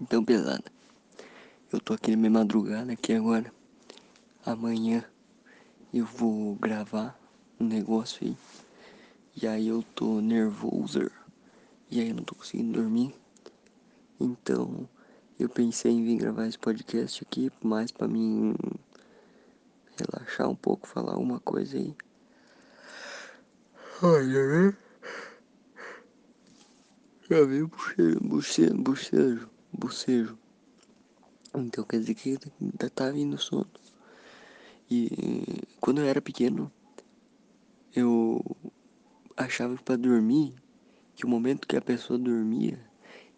Então, 0.00 0.24
pesada, 0.24 0.64
eu 1.72 1.78
tô 1.78 1.94
aqui 1.94 2.10
na 2.10 2.16
minha 2.16 2.30
madrugada 2.30 2.92
aqui 2.92 3.12
agora. 3.12 3.52
Amanhã 4.44 5.04
eu 5.92 6.04
vou 6.04 6.56
gravar 6.56 7.16
um 7.60 7.64
negócio 7.64 8.26
aí. 8.26 8.36
E 9.40 9.46
aí 9.46 9.68
eu 9.68 9.84
tô 9.94 10.20
nervoso. 10.20 11.08
E 11.88 12.00
aí 12.00 12.08
eu 12.08 12.16
não 12.16 12.24
tô 12.24 12.34
conseguindo 12.34 12.72
dormir. 12.72 13.14
Então, 14.18 14.88
eu 15.38 15.48
pensei 15.48 15.92
em 15.92 16.04
vir 16.04 16.16
gravar 16.16 16.48
esse 16.48 16.58
podcast 16.58 17.22
aqui, 17.22 17.52
mais 17.62 17.92
pra 17.92 18.08
mim 18.08 18.52
relaxar 19.96 20.48
um 20.48 20.56
pouco, 20.56 20.88
falar 20.88 21.16
uma 21.18 21.38
coisa 21.38 21.78
aí. 21.78 21.94
Olha, 24.02 24.48
né? 24.48 24.76
Já 27.30 27.44
veio 27.44 27.68
bochejo, 27.68 28.20
bochejo, 28.20 28.74
bochejo, 28.74 29.53
bocejo. 29.76 30.38
Então 31.54 31.84
quer 31.84 32.00
dizer 32.00 32.14
que 32.14 32.38
ainda 32.60 32.90
tá 32.90 33.10
vindo 33.10 33.38
sono. 33.38 33.70
E 34.90 35.10
quando 35.80 36.00
eu 36.00 36.06
era 36.06 36.20
pequeno, 36.20 36.70
eu 37.94 38.44
achava 39.36 39.76
que 39.76 39.82
pra 39.82 39.96
dormir, 39.96 40.54
que 41.14 41.24
o 41.24 41.28
momento 41.28 41.66
que 41.66 41.76
a 41.76 41.80
pessoa 41.80 42.18
dormia 42.18 42.78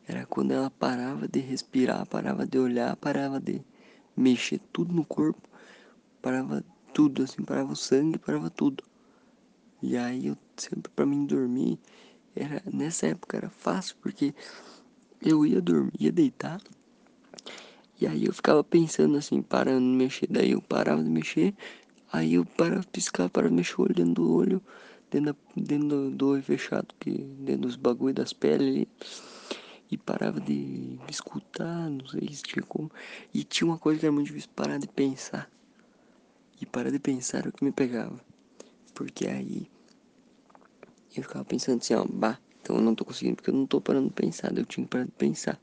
era 0.06 0.24
quando 0.24 0.52
ela 0.52 0.70
parava 0.70 1.28
de 1.28 1.40
respirar, 1.40 2.06
parava 2.06 2.46
de 2.46 2.58
olhar, 2.58 2.96
parava 2.96 3.40
de 3.40 3.60
mexer 4.16 4.60
tudo 4.72 4.94
no 4.94 5.04
corpo, 5.04 5.48
parava 6.22 6.64
tudo, 6.94 7.22
assim, 7.22 7.42
parava 7.42 7.72
o 7.72 7.76
sangue, 7.76 8.18
parava 8.18 8.48
tudo. 8.48 8.82
E 9.82 9.96
aí 9.96 10.28
eu 10.28 10.38
sempre 10.56 10.90
pra 10.92 11.04
mim 11.04 11.26
dormir, 11.26 11.78
era, 12.34 12.62
nessa 12.72 13.08
época 13.08 13.36
era 13.36 13.50
fácil, 13.50 13.96
porque 14.00 14.34
eu 15.22 15.44
ia 15.46 15.60
dormir, 15.60 15.92
ia 15.98 16.12
deitar, 16.12 16.60
e 17.98 18.06
aí 18.06 18.26
eu 18.26 18.32
ficava 18.32 18.62
pensando 18.62 19.16
assim, 19.16 19.40
parando 19.40 19.80
de 19.80 19.96
mexer. 19.96 20.26
Daí 20.28 20.50
eu 20.50 20.60
parava 20.60 21.02
de 21.02 21.08
mexer, 21.08 21.54
aí 22.12 22.34
eu 22.34 22.44
parava 22.44 22.80
de 22.80 22.88
piscar, 22.88 23.30
parava 23.30 23.50
de 23.50 23.56
mexer 23.56 23.80
olhando 23.80 24.14
do 24.14 24.34
olho, 24.34 24.62
dentro, 25.10 25.34
dentro 25.56 26.10
do, 26.10 26.28
olho 26.28 26.42
fechado, 26.42 26.94
que, 27.00 27.10
dentro 27.10 27.62
dos 27.62 27.76
bagulho 27.76 28.14
das 28.14 28.34
peles 28.34 28.68
ali. 28.68 28.88
E 29.90 29.96
parava 29.96 30.40
de, 30.40 30.96
de 30.96 31.10
escutar, 31.10 31.88
não 31.88 32.06
sei 32.06 32.28
se 32.34 32.42
tinha 32.42 32.62
como. 32.64 32.90
E 33.32 33.44
tinha 33.44 33.66
uma 33.66 33.78
coisa 33.78 34.00
que 34.00 34.06
era 34.06 34.12
muito 34.12 34.26
difícil, 34.26 34.50
parar 34.54 34.78
de 34.78 34.88
pensar. 34.88 35.50
E 36.60 36.66
parar 36.66 36.90
de 36.90 36.98
pensar 36.98 37.38
era 37.38 37.48
o 37.48 37.52
que 37.52 37.64
me 37.64 37.72
pegava. 37.72 38.20
Porque 38.94 39.26
aí 39.26 39.70
eu 41.16 41.22
ficava 41.22 41.44
pensando 41.44 41.78
assim, 41.78 41.94
ó, 41.94 42.04
bah, 42.04 42.38
então 42.66 42.74
eu 42.74 42.82
não 42.82 42.96
tô 42.96 43.04
conseguindo 43.04 43.36
porque 43.36 43.50
eu 43.50 43.54
não 43.54 43.64
tô 43.64 43.80
parando 43.80 44.08
de 44.08 44.14
pensar, 44.14 44.52
eu 44.58 44.66
tinha 44.66 44.84
que 44.84 44.90
parar 44.90 45.04
de 45.04 45.12
pensar. 45.12 45.60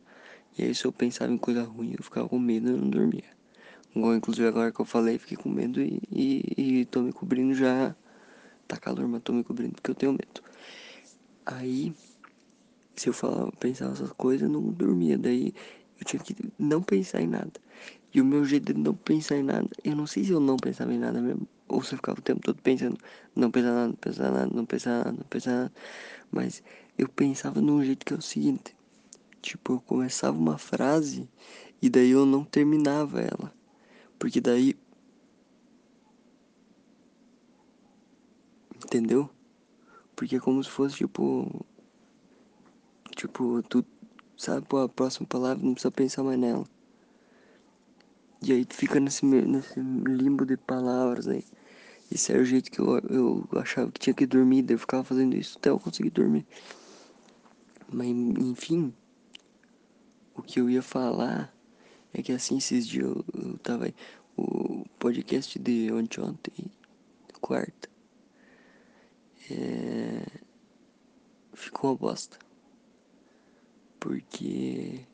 E 0.58 0.64
aí 0.64 0.74
se 0.74 0.86
eu 0.86 0.92
pensava 0.92 1.34
em 1.34 1.38
coisa 1.38 1.62
ruim, 1.62 1.94
eu 1.98 2.02
ficava 2.02 2.30
com 2.30 2.40
medo 2.40 2.70
e 2.70 2.72
não 2.72 2.90
dormia. 2.90 3.26
Igual, 3.94 4.16
inclusive 4.16 4.48
agora 4.48 4.72
que 4.72 4.80
eu 4.80 4.86
falei, 4.86 5.18
fiquei 5.18 5.36
com 5.36 5.50
medo 5.50 5.82
e, 5.82 6.02
e, 6.10 6.80
e 6.80 6.86
tô 6.86 7.02
me 7.02 7.12
cobrindo 7.12 7.54
já. 7.54 7.94
Tá 8.70 8.78
calor, 8.78 9.06
mas 9.10 9.22
tô 9.22 9.34
me 9.34 9.44
cobrindo 9.44 9.74
porque 9.74 9.92
eu 9.92 9.96
tenho 9.96 10.14
medo. 10.14 10.42
Aí, 11.46 11.94
se 12.96 13.10
eu 13.10 13.14
falava, 13.14 13.52
pensava 13.60 13.92
essas 13.92 14.14
coisas, 14.14 14.44
eu 14.44 14.50
não 14.50 14.62
dormia. 14.72 15.18
Daí 15.18 15.54
eu 16.00 16.06
tinha 16.06 16.24
que 16.24 16.34
não 16.58 16.82
pensar 16.82 17.22
em 17.22 17.28
nada. 17.28 17.52
E 18.14 18.22
o 18.22 18.26
meu 18.26 18.46
jeito 18.46 18.74
de 18.74 18.80
não 18.80 18.94
pensar 18.94 19.36
em 19.36 19.44
nada, 19.44 19.68
eu 19.84 19.96
não 19.96 20.08
sei 20.08 20.24
se 20.24 20.32
eu 20.32 20.40
não 20.40 20.56
pensava 20.56 20.94
em 20.94 21.00
nada 21.00 21.20
mesmo, 21.20 21.48
ou 21.68 21.82
se 21.82 21.94
eu 21.94 21.98
ficava 21.98 22.20
o 22.20 22.22
tempo 22.22 22.40
todo 22.42 22.62
pensando, 22.62 22.98
não 23.36 23.50
pensar 23.52 23.74
nada, 23.74 23.88
não 23.88 23.96
pensar 23.96 24.32
nada, 24.32 24.50
não 24.54 24.66
pensar 24.66 24.98
nada, 25.00 25.12
não 25.12 25.26
pensar 25.26 25.52
nada. 25.52 25.74
Mas 26.32 26.64
eu 26.98 27.10
pensava 27.10 27.62
num 27.62 27.84
jeito 27.84 28.06
que 28.06 28.14
é 28.14 28.18
o 28.18 28.22
seguinte, 28.22 28.76
Tipo, 29.44 29.74
eu 29.74 29.82
começava 29.82 30.38
uma 30.38 30.58
frase 30.58 31.28
e 31.82 31.90
daí 31.90 32.12
eu 32.12 32.26
não 32.26 32.46
terminava 32.46 33.20
ela. 33.20 33.54
Porque 34.18 34.40
daí. 34.40 34.74
Entendeu? 38.86 39.30
Porque 40.16 40.38
é 40.38 40.40
como 40.40 40.64
se 40.64 40.70
fosse 40.70 40.96
tipo. 40.96 41.66
Tipo, 43.14 43.62
tu 43.64 43.86
sabe 44.38 44.66
a 44.82 44.88
próxima 44.88 45.28
palavra, 45.28 45.62
não 45.62 45.74
precisa 45.74 45.92
pensar 45.92 46.24
mais 46.24 46.40
nela. 46.40 46.66
E 48.42 48.54
aí 48.54 48.64
tu 48.64 48.76
fica 48.76 48.98
nesse, 48.98 49.26
nesse 49.26 49.78
limbo 49.78 50.46
de 50.46 50.56
palavras 50.56 51.28
aí. 51.28 51.44
Esse 52.10 52.32
era 52.32 52.42
o 52.42 52.46
jeito 52.46 52.72
que 52.72 52.80
eu, 52.80 52.98
eu 53.10 53.50
achava 53.60 53.92
que 53.92 54.00
tinha 54.00 54.14
que 54.14 54.26
dormir, 54.26 54.62
daí 54.62 54.76
eu 54.76 54.80
ficava 54.80 55.04
fazendo 55.04 55.36
isso 55.36 55.58
até 55.58 55.70
eu 55.70 55.80
conseguir 55.80 56.12
dormir. 56.12 56.46
Mas 57.94 58.08
enfim, 58.08 58.94
o 60.36 60.42
que 60.42 60.60
eu 60.60 60.70
ia 60.70 60.82
falar 60.82 61.54
é 62.14 62.22
que 62.22 62.32
assim, 62.32 62.58
esses 62.58 62.88
dias 62.88 63.06
eu, 63.06 63.26
eu 63.34 63.58
tava 63.60 63.94
o 64.38 64.86
podcast 65.00 65.58
de 65.60 65.92
ontem, 65.92 66.22
ontem 66.22 66.72
quarta, 67.44 67.90
é, 69.52 70.26
ficou 71.54 71.92
uma 71.92 71.98
bosta. 71.98 72.40
Porque. 74.00 75.06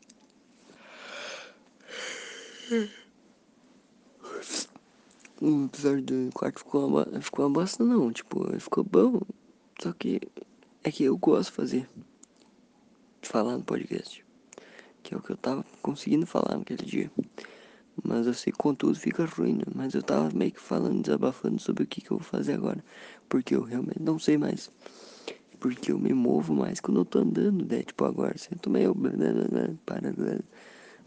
O 5.42 5.66
episódio 5.66 6.04
do 6.04 6.30
quarto 6.34 6.60
ficou 6.60 6.88
uma, 6.88 7.22
ficou 7.22 7.46
uma 7.46 7.52
bosta, 7.52 7.84
não. 7.84 8.12
Tipo, 8.12 8.60
ficou 8.60 8.84
bom. 8.84 9.22
Só 9.82 9.92
que 9.94 10.22
é 10.84 10.92
que 10.92 11.06
eu 11.06 11.18
gosto 11.18 11.50
de 11.50 11.56
fazer. 11.56 11.90
Falar 13.30 13.58
no 13.60 13.64
podcast 13.64 14.26
que 15.04 15.14
é 15.14 15.18
o 15.18 15.22
que 15.22 15.32
eu 15.32 15.38
tava 15.38 15.64
conseguindo 15.84 16.26
falar 16.26 16.58
naquele 16.58 16.84
dia. 16.84 17.12
Mas 18.04 18.26
eu 18.26 18.34
sei 18.34 18.52
que 18.52 18.58
contudo 18.58 18.98
fica 18.98 19.24
ruim, 19.24 19.54
né? 19.54 19.66
Mas 19.76 19.94
eu 19.94 20.02
tava 20.02 20.32
meio 20.36 20.52
que 20.52 20.60
falando, 20.60 21.04
desabafando 21.04 21.62
sobre 21.62 21.84
o 21.84 21.88
que, 21.88 22.02
que 22.02 22.10
eu 22.12 22.18
vou 22.18 22.26
fazer 22.26 22.54
agora. 22.54 22.84
Porque 23.28 23.56
eu 23.56 23.62
realmente 23.62 24.02
não 24.02 24.18
sei 24.18 24.36
mais. 24.36 24.72
Porque 25.60 25.92
eu 25.92 26.00
me 26.00 26.12
movo 26.12 26.56
mais 26.56 26.80
quando 26.80 27.02
eu 27.02 27.06
tô 27.06 27.20
andando, 27.20 27.66
né? 27.66 27.84
Tipo, 27.84 28.06
agora 28.06 28.36
sinto 28.36 28.68
meio. 28.68 28.96
Para, 29.86 30.12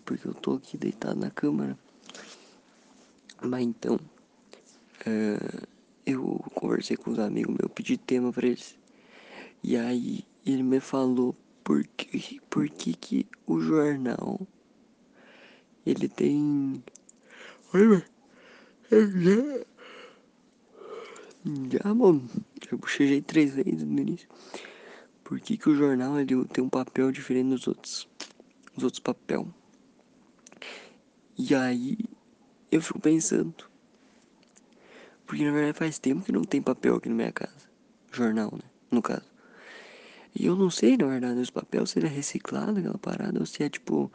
porque 0.04 0.28
eu 0.28 0.34
tô 0.34 0.54
aqui 0.54 0.78
deitado 0.78 1.18
na 1.18 1.30
câmera. 1.30 1.76
Mas 3.42 3.62
então. 3.62 3.98
Uh, 5.06 5.66
eu 6.06 6.44
conversei 6.54 6.96
com 6.96 7.10
os 7.10 7.18
amigos 7.18 7.56
meus, 7.56 7.72
pedi 7.72 7.96
tema 7.96 8.32
pra 8.32 8.46
eles. 8.46 8.78
E 9.62 9.76
aí 9.76 10.24
ele 10.46 10.62
me 10.62 10.78
falou 10.78 11.34
por 11.64 11.86
que, 11.86 12.40
por 12.48 12.68
que, 12.68 12.94
que 12.94 13.26
o 13.46 13.60
jornal 13.60 14.46
ele 15.84 16.08
tem. 16.08 16.82
Olha, 17.74 18.04
já. 18.90 19.64
Já, 21.70 21.94
mano. 21.94 22.28
Eu 22.70 22.78
bochejei 22.78 23.20
três 23.20 23.54
vezes 23.54 23.82
no 23.82 24.00
início. 24.00 24.28
Por 25.24 25.40
que, 25.40 25.56
que 25.56 25.68
o 25.68 25.74
jornal 25.74 26.18
ele 26.18 26.44
tem 26.46 26.62
um 26.62 26.68
papel 26.68 27.10
diferente 27.10 27.50
dos 27.50 27.66
outros? 27.66 28.08
Os 28.76 28.84
outros 28.84 29.00
papel. 29.00 29.48
E 31.36 31.54
aí 31.54 31.98
eu 32.70 32.80
fico 32.80 33.00
pensando. 33.00 33.54
Porque 35.26 35.44
na 35.44 35.52
verdade 35.52 35.78
faz 35.78 35.98
tempo 35.98 36.24
que 36.24 36.32
não 36.32 36.44
tem 36.44 36.62
papel 36.62 36.96
aqui 36.96 37.08
na 37.08 37.14
minha 37.14 37.32
casa. 37.32 37.68
Jornal, 38.12 38.52
né? 38.52 38.70
No 38.90 39.02
caso. 39.02 39.31
E 40.34 40.46
eu 40.46 40.56
não 40.56 40.70
sei, 40.70 40.96
na 40.96 41.06
verdade, 41.06 41.40
os 41.40 41.50
papéis 41.50 41.90
se 41.90 41.98
ele 41.98 42.06
é 42.06 42.10
reciclado, 42.10 42.78
aquela 42.78 42.98
parada, 42.98 43.38
ou 43.38 43.46
se 43.46 43.62
é 43.62 43.68
tipo. 43.68 44.10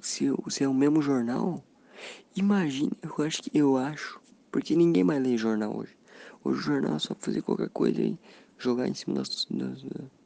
Se, 0.00 0.32
se 0.48 0.64
é 0.64 0.68
o 0.68 0.74
mesmo 0.74 1.02
jornal. 1.02 1.62
Imagina, 2.34 2.92
eu 3.02 3.24
acho 3.24 3.42
que. 3.42 3.50
Eu 3.56 3.76
acho. 3.76 4.20
Porque 4.50 4.74
ninguém 4.74 5.04
mais 5.04 5.22
lê 5.22 5.36
jornal 5.36 5.76
hoje. 5.76 5.96
Hoje 6.42 6.58
o 6.58 6.62
jornal 6.62 6.96
é 6.96 6.98
só 6.98 7.14
fazer 7.14 7.42
qualquer 7.42 7.68
coisa 7.68 8.00
e 8.00 8.18
jogar 8.58 8.88
em 8.88 8.94
cima 8.94 9.16
das. 9.16 9.46
das, 9.50 9.82
das 9.82 10.20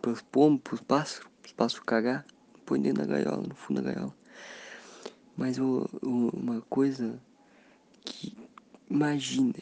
pros 0.00 0.20
pombos, 0.20 0.60
pros 0.62 0.80
pássaros, 0.80 1.28
os 1.44 1.52
pássaros 1.52 1.84
cagar, 1.86 2.26
põe 2.64 2.80
dentro 2.80 3.06
da 3.06 3.06
gaiola, 3.06 3.42
no 3.46 3.54
fundo 3.54 3.80
da 3.80 3.92
gaiola. 3.92 4.14
Mas 5.36 5.58
o, 5.58 5.88
o, 6.02 6.30
uma 6.36 6.60
coisa 6.62 7.20
que. 8.04 8.36
Imagina, 8.88 9.54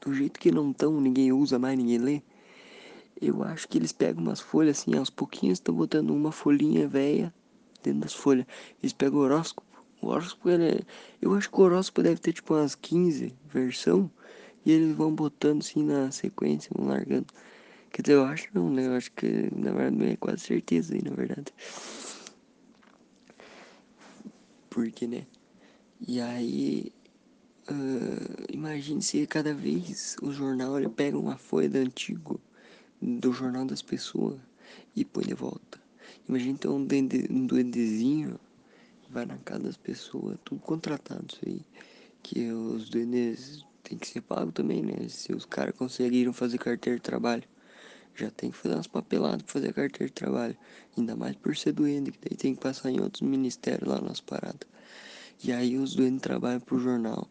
do 0.00 0.14
jeito 0.14 0.40
que 0.40 0.50
não 0.50 0.70
estão, 0.70 1.00
ninguém 1.00 1.32
usa 1.32 1.58
mais, 1.58 1.76
ninguém 1.76 1.98
lê 1.98 2.22
eu 3.20 3.42
acho 3.42 3.68
que 3.68 3.78
eles 3.78 3.92
pegam 3.92 4.22
umas 4.22 4.40
folhas 4.40 4.80
assim, 4.80 4.96
aos 4.96 5.10
pouquinhos 5.10 5.58
estão 5.58 5.74
botando 5.74 6.10
uma 6.10 6.32
folhinha 6.32 6.88
velha 6.88 7.32
dentro 7.82 8.00
das 8.00 8.14
folhas. 8.14 8.46
Eles 8.82 8.92
pegam 8.92 9.18
o 9.18 9.22
horóscopo. 9.22 9.66
O 10.00 10.08
horóscopo, 10.08 10.48
é... 10.50 10.80
eu 11.20 11.34
acho 11.34 11.50
que 11.50 11.60
o 11.60 11.62
horóscopo 11.62 12.02
deve 12.02 12.20
ter 12.20 12.32
tipo 12.32 12.54
umas 12.54 12.74
15 12.74 13.34
versão 13.46 14.10
e 14.64 14.72
eles 14.72 14.94
vão 14.94 15.14
botando 15.14 15.60
assim 15.60 15.82
na 15.82 16.10
sequência, 16.10 16.70
vão 16.74 16.88
largando. 16.88 17.26
Quer 17.92 18.02
dizer, 18.02 18.14
eu 18.14 18.24
acho 18.24 18.48
não, 18.54 18.70
né? 18.70 18.86
Eu 18.86 18.92
acho 18.94 19.12
que 19.12 19.48
na 19.54 19.70
verdade 19.70 20.12
é 20.12 20.16
quase 20.16 20.40
certeza 20.42 20.94
aí, 20.94 21.02
na 21.02 21.14
verdade. 21.14 21.52
Porque, 24.70 25.06
né? 25.06 25.26
E 26.00 26.20
aí, 26.20 26.92
uh, 27.70 28.46
imagine 28.52 29.02
se 29.02 29.26
cada 29.26 29.52
vez 29.52 30.16
o 30.22 30.32
jornal 30.32 30.78
ele 30.78 30.88
pega 30.88 31.18
uma 31.18 31.36
folha 31.36 31.68
do 31.68 31.76
antigo 31.76 32.40
do 33.02 33.32
jornal 33.32 33.64
das 33.64 33.82
pessoas 33.82 34.38
e 34.94 35.04
põe 35.04 35.24
de 35.24 35.34
volta. 35.34 35.80
Imagina 36.28 36.52
então 36.52 36.76
um, 36.76 36.84
duende, 36.84 37.26
um 37.28 37.44
duendezinho 37.44 38.38
vai 39.10 39.26
na 39.26 39.36
casa 39.38 39.64
das 39.64 39.76
pessoas, 39.76 40.38
tudo 40.44 40.60
contratado 40.60 41.26
isso 41.28 41.40
aí. 41.44 41.60
Que 42.22 42.52
os 42.52 42.88
duendes 42.88 43.64
tem 43.82 43.98
que 43.98 44.06
ser 44.06 44.20
pago 44.20 44.52
também, 44.52 44.82
né? 44.82 45.08
Se 45.08 45.32
os 45.32 45.44
caras 45.44 45.74
conseguiram 45.76 46.32
fazer 46.32 46.58
carteira 46.58 46.96
de 46.96 47.02
trabalho, 47.02 47.42
já 48.14 48.30
tem 48.30 48.52
que 48.52 48.56
fazer 48.56 48.76
umas 48.76 48.86
papeladas 48.86 49.42
pra 49.42 49.52
fazer 49.52 49.72
carteira 49.74 50.06
de 50.06 50.12
trabalho. 50.12 50.56
Ainda 50.96 51.16
mais 51.16 51.34
por 51.34 51.56
ser 51.56 51.72
duende, 51.72 52.12
que 52.12 52.18
daí 52.20 52.36
tem 52.36 52.54
que 52.54 52.60
passar 52.60 52.90
em 52.90 53.00
outros 53.00 53.22
ministérios 53.22 53.88
lá 53.88 54.00
nas 54.00 54.20
paradas. 54.20 54.68
E 55.42 55.50
aí 55.52 55.76
os 55.76 55.96
duendes 55.96 56.22
trabalham 56.22 56.60
pro 56.60 56.78
jornal. 56.78 57.28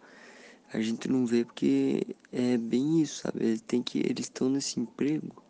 A 0.74 0.82
gente 0.82 1.08
não 1.08 1.26
vê 1.26 1.46
porque 1.46 2.06
é 2.32 2.58
bem 2.58 3.02
isso, 3.02 3.22
sabe? 3.22 3.58
Que 3.86 4.00
eles 4.00 4.26
estão 4.26 4.50
nesse 4.50 4.80
emprego 4.80 5.42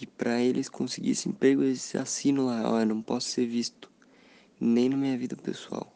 e 0.00 0.06
para 0.06 0.40
eles 0.40 0.68
conseguir 0.68 1.10
esse 1.10 1.28
emprego 1.28 1.62
eles 1.62 1.94
assinam 1.94 2.46
lá, 2.46 2.62
ó, 2.70 2.84
não 2.84 3.02
posso 3.02 3.28
ser 3.28 3.46
visto 3.46 3.90
nem 4.58 4.88
na 4.88 4.96
minha 4.96 5.16
vida 5.18 5.36
pessoal. 5.36 5.94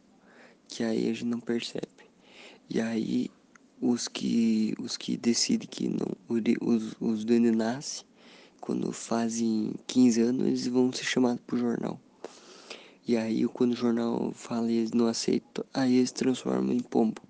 Que 0.69 0.85
aí 0.85 1.09
a 1.09 1.13
gente 1.13 1.25
não 1.25 1.41
percebe. 1.41 1.89
E 2.69 2.81
aí 2.81 3.31
os 3.81 4.09
que 4.09 4.75
os 4.79 4.97
que 4.97 5.17
decidem 5.17 5.69
que 5.69 5.89
não 5.89 6.17
os, 6.61 6.97
os 7.01 7.25
duendes 7.25 7.53
nascem 7.53 8.07
quando 8.61 8.93
fazem 8.93 9.75
15 9.87 10.21
anos 10.21 10.47
eles 10.47 10.67
vão 10.67 10.93
ser 10.93 11.05
chamados 11.05 11.43
pro 11.47 11.59
jornal. 11.59 11.99
E 13.07 13.17
aí 13.17 13.47
quando 13.49 13.73
o 13.73 13.77
jornal 13.77 14.33
fala 14.33 14.71
e 14.71 14.77
eles 14.77 14.93
não 14.93 15.07
aceitam, 15.07 15.65
aí 15.73 15.97
eles 15.97 16.13
transformam 16.13 16.75
em 16.75 16.81
pombo. 16.81 17.23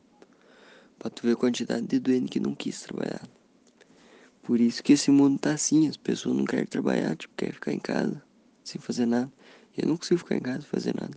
Pra 0.99 1.11
tu 1.11 1.23
ver 1.23 1.33
a 1.33 1.37
quantidade 1.37 1.87
de 1.87 1.99
duende 1.99 2.31
que 2.31 2.41
não 2.41 2.55
quis 2.55 2.81
trabalhar. 2.81 3.29
Por 4.45 4.61
isso 4.61 4.83
que 4.83 4.93
esse 4.93 5.11
mundo 5.11 5.39
tá 5.39 5.53
assim, 5.53 5.89
as 5.89 5.97
pessoas 5.97 6.37
não 6.37 6.45
querem 6.45 6.67
trabalhar, 6.67 7.17
tipo, 7.17 7.35
querem 7.35 7.55
ficar 7.55 7.73
em 7.73 7.79
casa, 7.79 8.23
sem 8.63 8.79
fazer 8.79 9.07
nada. 9.07 9.33
Eu 9.77 9.89
não 9.89 9.97
consigo 9.97 10.19
ficar 10.19 10.37
em 10.37 10.41
casa 10.41 10.61
sem 10.61 10.71
fazer 10.71 10.95
nada. 10.95 11.17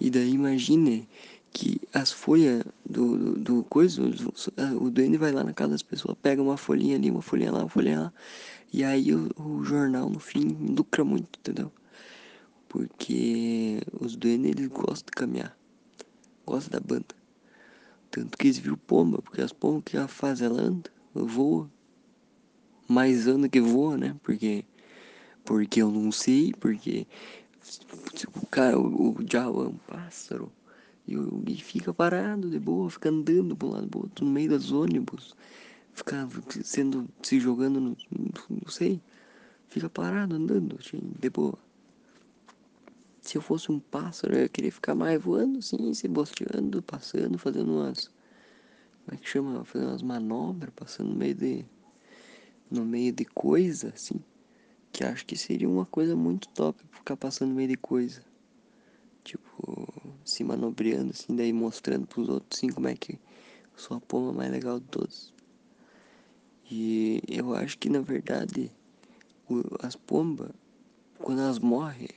E 0.00 0.08
daí 0.08 0.30
imagine 0.30 1.06
que 1.52 1.78
as 1.92 2.10
folhas 2.10 2.64
do, 2.88 3.18
do, 3.18 3.38
do 3.38 3.64
coisa, 3.64 4.02
o, 4.02 4.84
o 4.84 4.90
duende 4.90 5.18
vai 5.18 5.32
lá 5.32 5.44
na 5.44 5.52
casa 5.52 5.72
das 5.72 5.82
pessoas, 5.82 6.16
pega 6.22 6.40
uma 6.40 6.56
folhinha 6.56 6.96
ali, 6.96 7.10
uma 7.10 7.20
folhinha 7.20 7.52
lá, 7.52 7.60
uma 7.60 7.68
folhinha 7.68 8.00
lá. 8.00 8.12
E 8.72 8.82
aí 8.82 9.14
o, 9.14 9.30
o 9.36 9.62
jornal 9.62 10.08
no 10.08 10.18
fim 10.18 10.46
lucra 10.48 11.04
muito, 11.04 11.38
entendeu? 11.38 11.70
Porque 12.70 13.82
os 14.00 14.16
duendes 14.16 14.52
eles 14.52 14.68
gostam 14.68 15.06
de 15.06 15.12
caminhar. 15.12 15.58
Gostam 16.46 16.80
da 16.80 16.86
banda. 16.86 17.14
Tanto 18.10 18.38
que 18.38 18.46
eles 18.46 18.58
viram 18.58 18.78
pomba, 18.78 19.20
porque 19.20 19.42
as 19.42 19.52
pombas 19.52 19.82
que 19.84 19.96
ela 19.96 20.08
faz, 20.08 20.40
ela 20.40 20.62
anda, 20.62 20.90
voa. 21.14 21.70
Mais 22.88 23.26
anda 23.28 23.48
que 23.48 23.60
voa, 23.60 23.96
né? 23.96 24.16
Porque. 24.22 24.64
Porque 25.44 25.82
eu 25.82 25.90
não 25.90 26.10
sei, 26.10 26.52
porque. 26.58 27.06
O 28.34 28.46
cara, 28.46 28.78
o, 28.78 29.10
o 29.18 29.24
diabo 29.24 29.64
é 29.64 29.68
um 29.68 29.76
pássaro. 29.76 30.50
E, 31.06 31.14
e 31.46 31.56
fica 31.56 31.92
parado 31.94 32.50
de 32.50 32.58
boa, 32.58 32.90
fica 32.90 33.08
andando 33.08 33.56
pro 33.56 33.68
lado 33.68 33.86
do 33.86 33.98
outro, 33.98 34.24
no 34.24 34.30
meio 34.30 34.50
dos 34.50 34.72
ônibus. 34.72 35.34
Fica 35.92 36.28
sendo. 36.62 37.08
se 37.22 37.40
jogando 37.40 37.80
no. 37.80 37.96
não 38.48 38.68
sei. 38.68 39.00
Fica 39.68 39.88
parado 39.88 40.36
andando, 40.36 40.78
assim, 40.80 40.98
de 41.18 41.28
boa. 41.30 41.58
Se 43.20 43.36
eu 43.36 43.42
fosse 43.42 43.70
um 43.70 43.78
pássaro, 43.78 44.34
eu 44.34 44.40
ia 44.42 44.48
querer 44.48 44.70
ficar 44.70 44.94
mais 44.94 45.22
voando, 45.22 45.58
assim, 45.58 45.92
se 45.92 46.08
bosteando, 46.08 46.82
passando, 46.82 47.36
fazendo 47.36 47.72
umas. 47.72 48.10
Como 49.04 49.14
é 49.14 49.16
que 49.16 49.28
chama? 49.28 49.64
Fazendo 49.64 49.88
umas 49.90 50.02
manobras, 50.02 50.72
passando 50.74 51.10
no 51.10 51.16
meio 51.16 51.34
de. 51.34 51.66
No 52.70 52.84
meio 52.84 53.12
de 53.12 53.24
coisa, 53.24 53.92
assim. 53.94 54.20
Que 54.92 55.04
acho 55.04 55.24
que 55.26 55.36
seria 55.36 55.68
uma 55.68 55.86
coisa 55.86 56.16
muito 56.16 56.48
top 56.48 56.82
ficar 56.90 57.16
passando 57.16 57.50
no 57.50 57.54
meio 57.56 57.68
de 57.68 57.76
coisa. 57.76 58.22
Tipo, 59.24 59.88
se 60.24 60.42
manobrando, 60.44 61.10
assim, 61.10 61.36
daí 61.36 61.52
mostrando 61.52 62.06
pros 62.06 62.28
outros, 62.28 62.58
assim, 62.58 62.68
como 62.68 62.88
é 62.88 62.94
que 62.94 63.12
eu 63.12 63.78
sou 63.78 63.96
a 63.96 64.00
pomba 64.00 64.32
mais 64.32 64.50
legal 64.50 64.80
de 64.80 64.86
todos. 64.86 65.34
E 66.70 67.22
eu 67.28 67.54
acho 67.54 67.78
que, 67.78 67.88
na 67.88 68.00
verdade, 68.00 68.70
as 69.80 69.96
pombas, 69.96 70.50
quando 71.18 71.40
elas 71.40 71.58
morrem, 71.58 72.08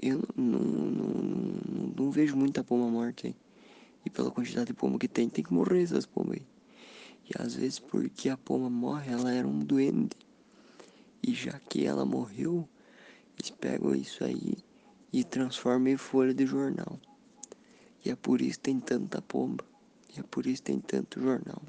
eu 0.00 0.22
não, 0.36 0.60
não, 0.60 0.90
não, 0.90 1.92
não, 1.96 2.10
vejo 2.10 2.36
muita 2.36 2.62
pomba 2.62 2.88
morta 2.88 3.26
aí. 3.26 3.34
E 4.04 4.10
pela 4.10 4.30
quantidade 4.30 4.66
de 4.66 4.74
pomba 4.74 4.98
que 4.98 5.08
tem, 5.08 5.28
tem 5.28 5.44
que 5.44 5.52
morrer 5.52 5.82
essas 5.82 6.06
pombas 6.06 6.38
aí. 6.38 6.46
Às 7.38 7.54
vezes 7.54 7.78
porque 7.78 8.28
a 8.28 8.36
pomba 8.36 8.68
morre, 8.68 9.12
ela 9.12 9.32
era 9.32 9.46
um 9.46 9.58
duende. 9.58 10.16
E 11.22 11.34
já 11.34 11.58
que 11.68 11.84
ela 11.84 12.04
morreu, 12.04 12.68
eles 13.38 13.50
pegam 13.50 13.94
isso 13.94 14.24
aí 14.24 14.56
e 15.12 15.22
transformam 15.24 15.88
em 15.88 15.96
folha 15.96 16.34
de 16.34 16.46
jornal. 16.46 16.98
E 18.04 18.10
é 18.10 18.16
por 18.16 18.40
isso 18.40 18.58
que 18.58 18.64
tem 18.64 18.80
tanta 18.80 19.22
pomba. 19.22 19.64
E 20.14 20.20
é 20.20 20.22
por 20.22 20.46
isso 20.46 20.62
que 20.62 20.72
tem 20.72 20.80
tanto 20.80 21.20
jornal. 21.20 21.62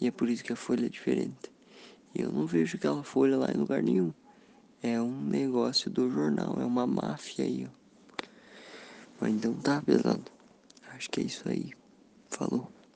E 0.00 0.06
é 0.06 0.10
por 0.10 0.28
isso 0.28 0.42
que 0.42 0.52
a 0.52 0.56
folha 0.56 0.86
é 0.86 0.88
diferente. 0.88 1.52
E 2.14 2.22
eu 2.22 2.32
não 2.32 2.46
vejo 2.46 2.76
aquela 2.76 3.02
folha 3.02 3.36
lá 3.36 3.50
em 3.52 3.58
lugar 3.58 3.82
nenhum. 3.82 4.12
É 4.82 5.00
um 5.00 5.20
negócio 5.20 5.90
do 5.90 6.10
jornal, 6.10 6.56
é 6.60 6.64
uma 6.64 6.86
máfia 6.86 7.44
aí, 7.44 7.68
ó. 7.68 8.24
Mas 9.20 9.34
então 9.34 9.54
tá, 9.54 9.82
pesado. 9.82 10.24
Acho 10.94 11.10
que 11.10 11.20
é 11.20 11.24
isso 11.24 11.48
aí. 11.48 11.72
Falou. 12.28 12.70